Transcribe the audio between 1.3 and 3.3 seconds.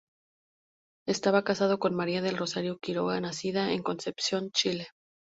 casado con María del Rosario Quiroga,